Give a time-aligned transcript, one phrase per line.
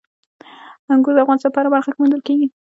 [0.91, 2.47] انګور د افغانستان په هره برخه کې موندل کېږي.